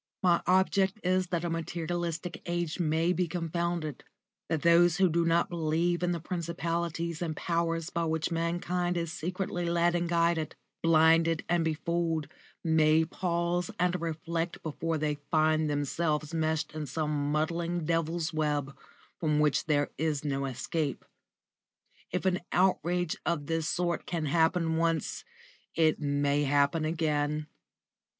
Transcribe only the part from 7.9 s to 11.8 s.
by which mankind is secretly led and guided, blinded and